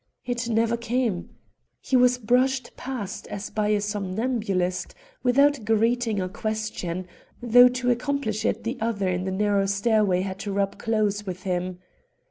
[0.25, 1.29] It never came.
[1.79, 7.05] He was brushed past as by a somnambulist, without greeting or question,
[7.39, 11.43] though to accomplish it the other in the narrow stairway had to rub clothes with
[11.43, 11.77] him.